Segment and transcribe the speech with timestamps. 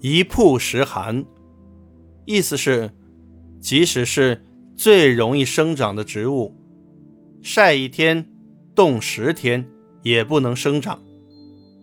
[0.00, 1.24] 一曝十寒，
[2.24, 2.92] 意思是，
[3.60, 4.44] 即使是
[4.76, 6.54] 最容易生长的植物，
[7.42, 8.24] 晒一天、
[8.76, 9.66] 冻十天
[10.02, 11.02] 也不能生长。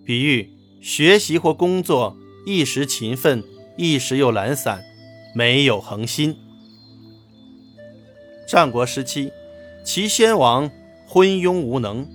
[0.05, 0.49] 比喻
[0.81, 2.15] 学习或工作
[2.45, 3.43] 一时勤奋，
[3.75, 4.81] 一时又懒散，
[5.33, 6.37] 没有恒心。
[8.47, 9.29] 战国时期，
[9.83, 10.71] 齐宣王
[11.05, 12.07] 昏庸无能，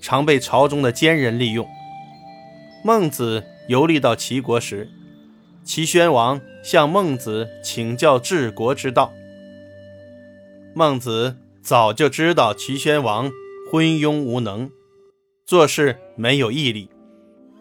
[0.00, 1.64] 常被朝中的奸人利用。
[2.82, 4.90] 孟子游历到齐国时，
[5.64, 9.12] 齐宣王向孟子请教治国之道。
[10.74, 13.30] 孟子早就知道齐宣王
[13.70, 14.70] 昏庸无能，
[15.46, 16.90] 做事没有毅力，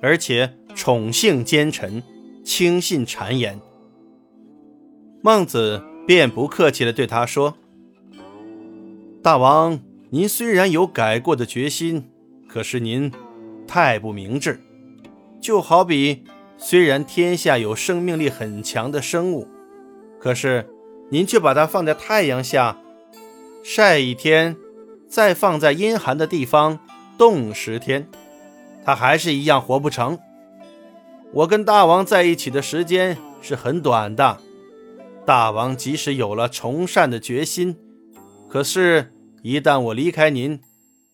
[0.02, 2.04] 而且宠幸奸臣，
[2.44, 3.60] 轻信谗言。
[5.22, 7.56] 孟子便不客气地对他说。
[9.22, 12.10] 大王，您虽然有改过的决心，
[12.50, 13.10] 可是您
[13.66, 14.60] 太不明智。
[15.40, 16.24] 就好比，
[16.66, 19.46] 虽然天下有生命力很强的生物，
[20.18, 20.70] 可是
[21.10, 22.80] 您却把它放在太阳下
[23.62, 24.56] 晒一天，
[25.06, 26.80] 再放在阴寒的地方
[27.18, 28.08] 冻十天，
[28.86, 30.18] 它还是一样活不成。
[31.34, 34.38] 我跟大王在一起的时间是很短的，
[35.26, 37.76] 大王即使有了从善的决心，
[38.50, 39.10] 可是。
[39.42, 40.62] 一旦我离开您，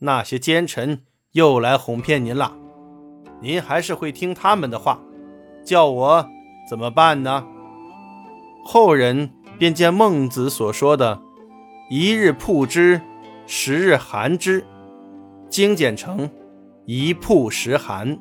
[0.01, 2.55] 那些奸臣又来哄骗您了，
[3.41, 5.01] 您还是会听他们的话，
[5.69, 6.27] 叫我
[6.67, 7.45] 怎么办呢？
[8.65, 11.21] 后人便将孟子所说的
[11.91, 12.99] “一日曝之，
[13.45, 14.65] 十日寒之”
[15.47, 16.27] 精简成
[16.87, 18.17] “一曝十寒”。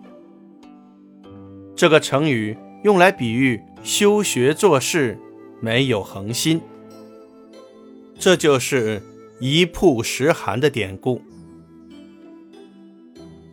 [1.74, 2.54] 这个成语
[2.84, 5.18] 用来比喻修学做事
[5.62, 6.60] 没有恒心，
[8.18, 9.02] 这就是。
[9.40, 11.22] 一曝十寒的典故。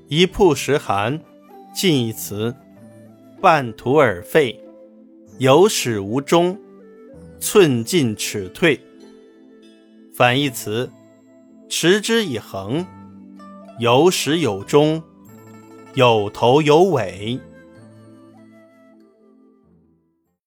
[0.08, 1.22] 一曝十寒，
[1.76, 2.56] 近义词：
[3.46, 4.60] 半途而废，
[5.38, 6.60] 有始无终，
[7.40, 8.80] 寸进尺退。
[10.16, 10.90] 反义词：
[11.70, 12.84] 持之以恒，
[13.78, 15.04] 有始有终，
[15.94, 17.40] 有头有尾。